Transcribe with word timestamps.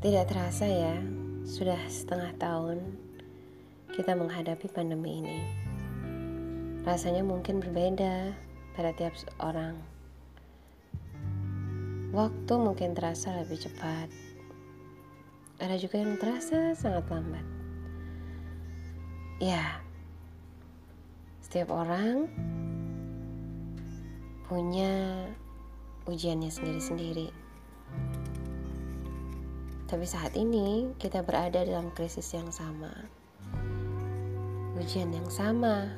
Tidak 0.00 0.24
terasa 0.32 0.64
ya, 0.64 0.96
sudah 1.44 1.76
setengah 1.84 2.32
tahun 2.40 2.96
kita 3.92 4.16
menghadapi 4.16 4.72
pandemi 4.72 5.20
ini. 5.20 5.44
Rasanya 6.88 7.20
mungkin 7.20 7.60
berbeda 7.60 8.32
pada 8.72 8.96
tiap 8.96 9.12
orang. 9.44 9.76
Waktu 12.16 12.54
mungkin 12.56 12.96
terasa 12.96 13.44
lebih 13.44 13.60
cepat. 13.60 14.08
Ada 15.60 15.76
juga 15.76 16.00
yang 16.00 16.16
terasa 16.16 16.72
sangat 16.72 17.04
lambat. 17.12 17.44
Ya, 19.36 19.84
setiap 21.44 21.76
orang 21.76 22.24
punya 24.48 25.28
ujiannya 26.08 26.48
sendiri-sendiri. 26.48 27.28
Tapi 29.90 30.06
saat 30.06 30.38
ini 30.38 30.94
kita 31.02 31.26
berada 31.26 31.66
dalam 31.66 31.90
krisis 31.90 32.30
yang 32.30 32.46
sama. 32.54 32.94
Ujian 34.78 35.10
yang 35.10 35.26
sama 35.26 35.90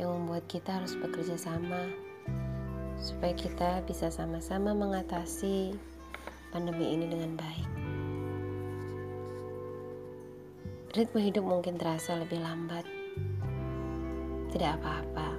yang 0.00 0.08
membuat 0.08 0.48
kita 0.48 0.80
harus 0.80 0.96
bekerja 0.96 1.36
sama 1.36 1.92
supaya 2.96 3.36
kita 3.36 3.84
bisa 3.84 4.08
sama-sama 4.08 4.72
mengatasi 4.72 5.76
pandemi 6.48 6.96
ini 6.96 7.04
dengan 7.12 7.36
baik. 7.36 7.70
Ritme 10.96 11.20
hidup 11.28 11.44
mungkin 11.44 11.76
terasa 11.76 12.16
lebih 12.16 12.40
lambat. 12.40 12.88
Tidak 14.48 14.80
apa-apa. 14.80 15.36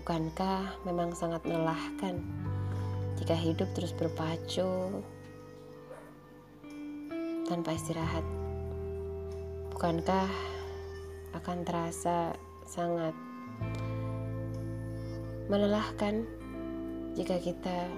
Bukankah 0.00 0.80
memang 0.88 1.12
sangat 1.12 1.44
melelahkan 1.44 2.24
jika 3.20 3.36
hidup 3.36 3.68
terus 3.76 3.92
berpacu 3.92 5.04
tanpa 7.48 7.72
istirahat. 7.72 8.20
Bukankah 9.72 10.28
akan 11.32 11.64
terasa 11.64 12.36
sangat 12.68 13.16
melelahkan 15.48 16.28
jika 17.16 17.40
kita 17.40 17.88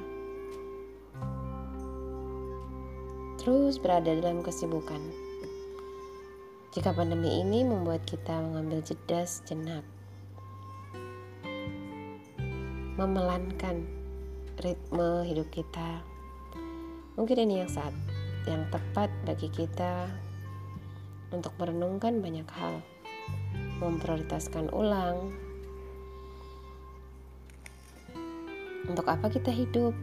terus 3.42 3.82
berada 3.82 4.14
dalam 4.14 4.38
kesibukan? 4.46 5.02
Jika 6.70 6.94
pandemi 6.94 7.42
ini 7.42 7.66
membuat 7.66 8.06
kita 8.06 8.38
mengambil 8.38 8.78
jeda 8.86 9.26
sejenak, 9.26 9.82
memelankan 12.94 13.90
ritme 14.62 15.26
hidup 15.26 15.50
kita, 15.50 15.98
mungkin 17.18 17.42
ini 17.42 17.66
yang 17.66 17.70
saat 17.74 17.90
yang 18.48 18.64
tepat 18.72 19.12
bagi 19.28 19.52
kita 19.52 20.08
untuk 21.30 21.52
merenungkan 21.60 22.24
banyak 22.24 22.48
hal, 22.56 22.80
memprioritaskan 23.78 24.72
ulang. 24.72 25.30
Untuk 28.88 29.06
apa 29.06 29.30
kita 29.30 29.52
hidup? 29.52 29.94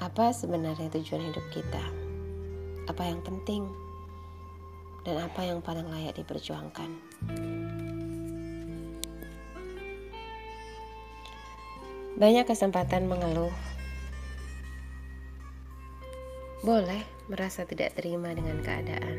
Apa 0.00 0.30
sebenarnya 0.32 0.88
tujuan 0.94 1.28
hidup 1.32 1.46
kita? 1.50 1.84
Apa 2.88 3.02
yang 3.08 3.20
penting? 3.20 3.66
Dan 5.04 5.20
apa 5.20 5.44
yang 5.44 5.60
paling 5.60 5.84
layak 5.90 6.16
diperjuangkan? 6.16 6.90
Banyak 12.14 12.46
kesempatan 12.46 13.10
mengeluh 13.10 13.52
boleh 16.64 17.04
merasa 17.28 17.68
tidak 17.68 17.92
terima 17.92 18.32
dengan 18.32 18.56
keadaan. 18.64 19.18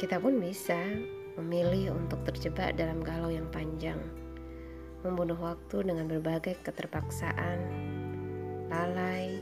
Kita 0.00 0.16
pun 0.16 0.40
bisa 0.40 0.80
memilih 1.36 1.92
untuk 1.92 2.24
terjebak 2.24 2.72
dalam 2.80 3.04
galau 3.04 3.28
yang 3.28 3.44
panjang, 3.52 4.00
membunuh 5.04 5.36
waktu 5.36 5.84
dengan 5.84 6.08
berbagai 6.08 6.64
keterpaksaan, 6.64 7.60
lalai, 8.72 9.36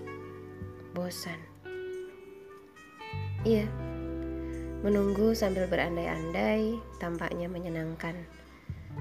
bosan. 0.91 1.39
Iya, 3.47 3.71
menunggu 4.83 5.39
sambil 5.39 5.71
berandai-andai 5.71 6.83
tampaknya 6.99 7.47
menyenangkan, 7.47 8.27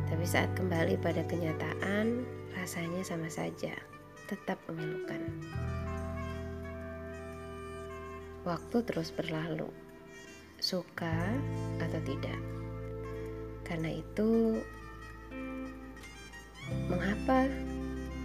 tapi 0.05 0.21
saat 0.21 0.53
kembali 0.53 1.01
pada 1.01 1.25
kenyataan, 1.25 2.29
rasanya 2.53 3.01
sama 3.01 3.25
saja, 3.25 3.73
tetap 4.29 4.61
memilukan. 4.69 5.25
Waktu 8.47 8.77
terus 8.87 9.11
berlalu, 9.11 9.67
suka 10.63 11.35
atau 11.83 11.99
tidak. 12.07 12.39
Karena 13.67 13.99
itu, 13.99 14.63
mengapa 16.87 17.51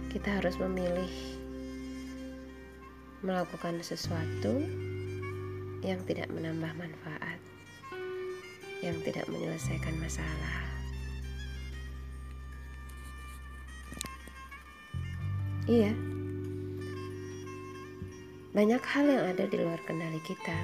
kita 0.09 0.39
harus 0.39 0.55
memilih 0.55 1.11
melakukan 3.19 3.83
sesuatu 3.83 4.63
yang 5.83 5.99
tidak 6.07 6.31
menambah 6.31 6.71
manfaat, 6.79 7.39
yang 8.79 8.95
tidak 9.03 9.27
menyelesaikan 9.27 9.99
masalah? 9.99 10.63
Iya, 15.65 15.91
banyak 18.55 18.79
hal 18.79 19.03
yang 19.03 19.23
ada 19.35 19.43
di 19.51 19.59
luar 19.59 19.75
kendali 19.83 20.23
kita, 20.23 20.55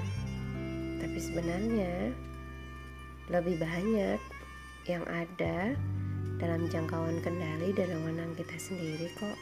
tapi 1.03 1.19
sebenarnya 1.19 2.15
lebih 3.27 3.59
banyak 3.59 4.15
yang 4.87 5.03
ada 5.11 5.75
dalam 6.39 6.71
jangkauan 6.71 7.19
kendali 7.19 7.75
dan 7.75 7.91
wewenang 7.91 8.31
kita 8.39 8.55
sendiri 8.55 9.11
kok. 9.19 9.35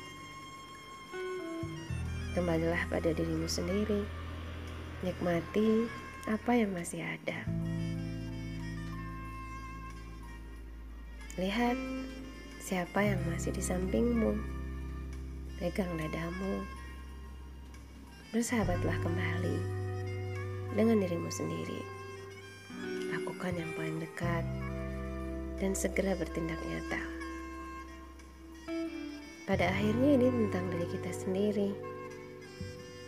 Kembalilah 2.34 2.90
pada 2.90 3.14
dirimu 3.14 3.46
sendiri. 3.46 4.02
Nikmati 5.06 5.86
apa 6.26 6.52
yang 6.58 6.74
masih 6.74 7.06
ada. 7.06 7.46
Lihat 11.38 11.78
siapa 12.58 13.14
yang 13.14 13.22
masih 13.30 13.54
di 13.54 13.62
sampingmu. 13.62 14.34
Pegang 15.62 15.94
dadamu 16.02 16.79
bersahabatlah 18.30 18.94
kembali 19.02 19.58
dengan 20.78 21.02
dirimu 21.02 21.34
sendiri. 21.34 21.82
Lakukan 23.10 23.58
yang 23.58 23.74
paling 23.74 23.98
dekat 23.98 24.46
dan 25.58 25.74
segera 25.74 26.14
bertindak 26.14 26.62
nyata. 26.62 27.02
Pada 29.50 29.74
akhirnya 29.74 30.22
ini 30.22 30.30
tentang 30.30 30.62
diri 30.70 30.88
kita 30.94 31.10
sendiri. 31.10 31.70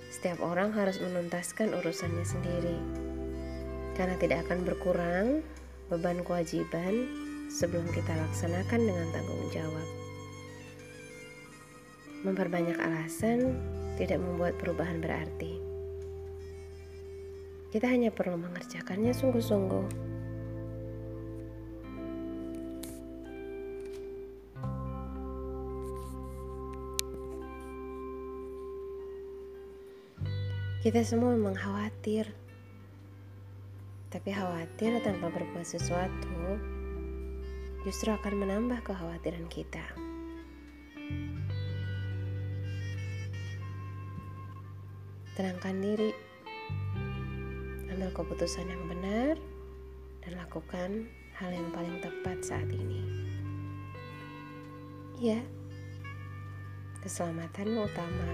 Setiap 0.10 0.42
orang 0.42 0.74
harus 0.74 0.98
menuntaskan 0.98 1.70
urusannya 1.70 2.26
sendiri. 2.26 2.78
Karena 3.94 4.18
tidak 4.18 4.50
akan 4.50 4.66
berkurang 4.66 5.46
beban 5.94 6.26
kewajiban 6.26 7.06
sebelum 7.46 7.86
kita 7.94 8.10
laksanakan 8.10 8.90
dengan 8.90 9.08
tanggung 9.14 9.46
jawab. 9.54 9.88
Memperbanyak 12.26 12.82
alasan 12.82 13.62
tidak 14.02 14.18
membuat 14.18 14.58
perubahan 14.58 14.98
berarti. 14.98 15.62
Kita 17.70 17.86
hanya 17.86 18.10
perlu 18.10 18.34
mengerjakannya 18.42 19.14
sungguh-sungguh. 19.14 20.10
Kita 30.82 31.06
semua 31.06 31.38
memang 31.38 31.54
khawatir, 31.54 32.26
tapi 34.10 34.34
khawatir 34.34 34.98
tanpa 35.06 35.30
berbuat 35.30 35.62
sesuatu 35.62 36.58
justru 37.86 38.10
akan 38.10 38.34
menambah 38.34 38.82
kekhawatiran 38.82 39.46
kita. 39.46 39.86
Tenangkan 45.32 45.80
diri, 45.80 46.12
ambil 47.88 48.12
keputusan 48.12 48.68
yang 48.68 48.84
benar, 48.92 49.40
dan 50.20 50.36
lakukan 50.36 51.08
hal 51.40 51.56
yang 51.56 51.72
paling 51.72 52.04
tepat 52.04 52.44
saat 52.44 52.68
ini. 52.68 53.00
Ya, 55.16 55.40
keselamatanmu 57.00 57.80
utama, 57.80 58.34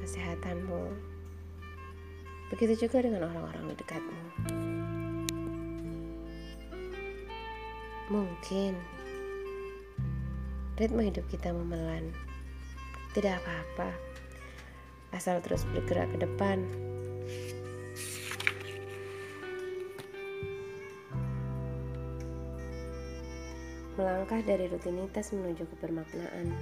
kesehatanmu. 0.00 0.88
Begitu 2.48 2.88
juga 2.88 3.04
dengan 3.04 3.28
orang-orang 3.28 3.70
di 3.70 3.74
dekatmu. 3.84 4.22
Mungkin 8.08 8.72
ritme 10.80 11.12
hidup 11.12 11.28
kita 11.28 11.52
memelan 11.52 12.10
Tidak 13.10 13.42
apa-apa, 13.42 13.90
asal 15.10 15.42
terus 15.42 15.66
bergerak 15.74 16.10
ke 16.14 16.22
depan. 16.22 16.62
Melangkah 23.98 24.40
dari 24.46 24.64
rutinitas 24.70 25.34
menuju 25.36 25.68
kebermaknaan, 25.76 26.56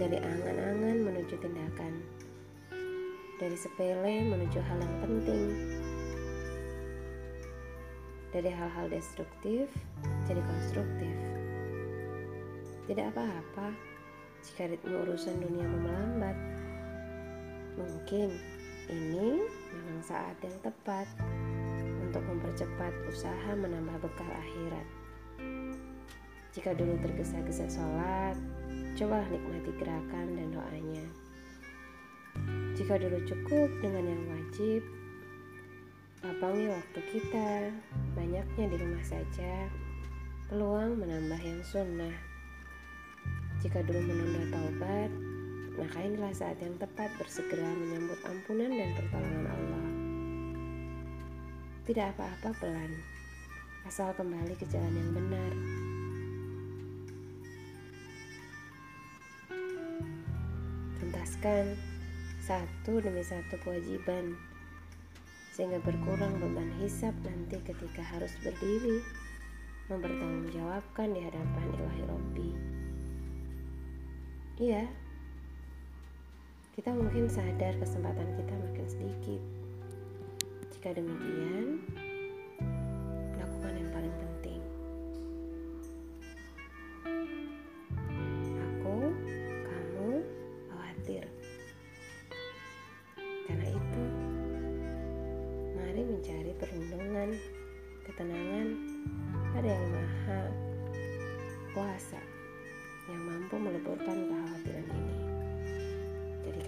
dari 0.00 0.16
angan-angan 0.16 0.96
menuju 1.04 1.34
tindakan, 1.44 1.92
dari 3.36 3.52
sepele 3.52 4.24
menuju 4.24 4.56
hal 4.64 4.78
yang 4.80 4.96
penting, 5.04 5.44
dari 8.32 8.48
hal-hal 8.48 8.88
destruktif 8.88 9.68
jadi 10.24 10.40
konstruktif. 10.40 11.14
Tidak 12.88 13.12
apa-apa 13.12 13.76
jika 14.40 14.72
ritme 14.72 14.96
urusan 15.04 15.36
dunia 15.42 15.68
melambat. 15.68 16.65
Mungkin 17.76 18.28
ini 18.88 19.44
memang 19.72 20.00
saat 20.00 20.36
yang 20.40 20.56
tepat 20.64 21.04
untuk 22.00 22.22
mempercepat 22.24 22.92
usaha 23.12 23.50
menambah 23.52 24.00
bekal 24.00 24.28
akhirat. 24.32 24.86
Jika 26.56 26.72
dulu 26.72 26.96
tergesa-gesa 27.04 27.68
sholat, 27.68 28.36
cobalah 28.96 29.28
nikmati 29.28 29.76
gerakan 29.76 30.26
dan 30.40 30.48
doanya. 30.56 31.04
Jika 32.72 32.96
dulu 32.96 33.20
cukup 33.28 33.68
dengan 33.84 34.04
yang 34.08 34.24
wajib, 34.32 34.80
lapangi 36.24 36.72
waktu 36.72 37.00
kita, 37.12 37.68
banyaknya 38.16 38.64
di 38.72 38.76
rumah 38.80 39.04
saja, 39.04 39.68
peluang 40.48 40.96
menambah 40.96 41.40
yang 41.44 41.60
sunnah. 41.60 42.16
Jika 43.60 43.84
dulu 43.84 44.00
menunda 44.00 44.56
taubat, 44.56 45.10
maka 45.76 45.98
inilah 46.00 46.32
saat 46.32 46.56
yang 46.64 46.72
tepat 46.80 47.12
bersegera 47.20 47.68
menyambut 47.76 48.16
ampunan 48.24 48.72
dan 48.72 48.90
pertolongan 48.96 49.46
Allah. 49.52 49.86
Tidak 51.84 52.06
apa-apa 52.16 52.50
pelan, 52.58 52.92
asal 53.84 54.10
kembali 54.16 54.56
ke 54.56 54.66
jalan 54.72 54.96
yang 54.96 55.12
benar. 55.14 55.52
Tuntaskan 60.98 61.64
satu 62.42 62.98
demi 62.98 63.22
satu 63.22 63.60
kewajiban, 63.62 64.34
sehingga 65.54 65.78
berkurang 65.84 66.40
beban 66.40 66.72
hisap 66.82 67.14
nanti 67.22 67.60
ketika 67.62 68.02
harus 68.02 68.32
berdiri, 68.42 69.04
mempertanggungjawabkan 69.92 71.14
di 71.14 71.20
hadapan 71.22 71.66
ilahi 71.78 72.02
Robbi. 72.10 72.50
Iya, 74.56 74.88
kita 76.76 76.92
mungkin 76.92 77.24
sadar 77.24 77.72
kesempatan 77.80 78.36
kita 78.36 78.52
makin 78.52 78.84
sedikit. 78.84 79.40
Jika 80.76 80.92
demikian, 80.92 81.80
lakukan 83.40 83.72
yang 83.80 83.90
paling 83.96 84.12
penting. 84.20 84.60
Aku, 88.60 89.08
kamu, 89.64 90.20
khawatir. 90.68 91.24
Karena 93.48 93.66
itu, 93.72 94.04
mari 95.80 96.02
mencari 96.04 96.52
perlindungan, 96.60 97.28
ketenangan 98.04 98.68
pada 99.56 99.68
yang 99.72 99.88
maha 99.96 100.40
kuasa 101.72 102.20
yang 103.08 103.22
mampu 103.24 103.56
meleburkan. 103.56 104.35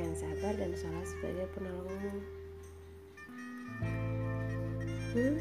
Jadikan 0.09 0.25
sabar 0.41 0.57
dan 0.57 0.73
salah 0.73 1.05
sebagai 1.05 1.45
penolongmu. 1.53 2.17
Hmm? 5.13 5.37